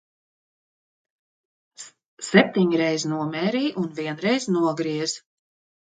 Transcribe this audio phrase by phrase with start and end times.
[2.29, 5.21] Septiņreiz nomērī un vienreiz nogriez.